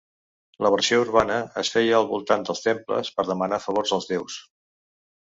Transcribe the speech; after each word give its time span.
La 0.65 0.69
versió 0.75 0.97
urbana 1.01 1.35
es 1.61 1.69
feia 1.75 1.95
al 1.99 2.09
voltant 2.13 2.45
dels 2.47 2.65
temples 2.69 3.13
per 3.19 3.27
demanar 3.29 3.61
favors 3.67 3.95
als 3.99 4.09
déus. 4.15 4.39